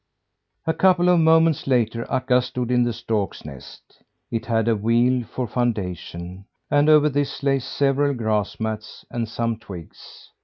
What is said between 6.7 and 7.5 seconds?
and over this